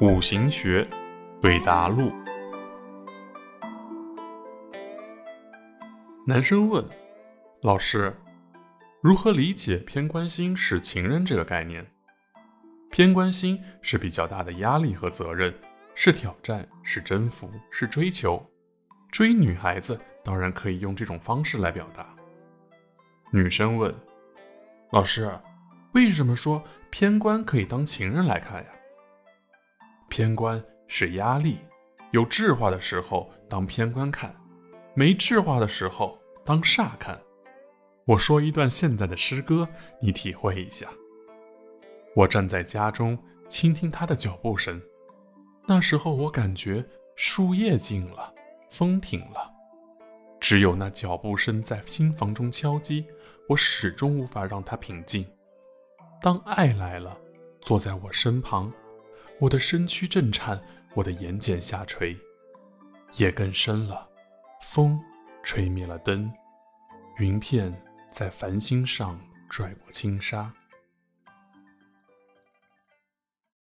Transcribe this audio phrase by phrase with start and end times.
[0.00, 0.88] 五行学
[1.42, 2.10] 对答录。
[6.26, 6.82] 男生问
[7.60, 8.16] 老师
[9.02, 11.86] ：“如何理解偏关心是情人这个概念？”
[12.90, 15.54] 偏关心是比较大的压力和责任，
[15.94, 18.42] 是挑战，是征服，是追求。
[19.10, 22.08] 追女孩子当然可以用这种方式来表达。
[23.30, 23.94] 女生问
[24.92, 25.30] ：“老师，
[25.92, 28.70] 为什么说偏官可以当情人来看呀？”
[30.08, 31.58] 偏官是压力，
[32.10, 34.34] 有智化的时候当偏官看，
[34.94, 36.18] 没智化的时候。
[36.42, 37.20] 当煞看，
[38.06, 39.68] 我说一段现在的诗歌，
[40.00, 40.88] 你体会一下。
[42.16, 43.16] 我站在家中，
[43.46, 44.80] 倾听他的脚步声。
[45.66, 48.34] 那时候我感觉树叶静了，
[48.70, 49.52] 风停了，
[50.40, 53.04] 只有那脚步声在心房中敲击。
[53.46, 55.24] 我始终无法让它平静。
[56.22, 57.16] 当爱来了，
[57.62, 58.70] 坐在我身旁，
[59.38, 60.60] 我的身躯震颤，
[60.94, 62.14] 我的眼睑下垂。
[63.16, 64.06] 夜更深了，
[64.62, 65.00] 风
[65.42, 66.30] 吹灭了灯。
[67.16, 67.74] 云片
[68.10, 70.52] 在繁星上拽过轻纱。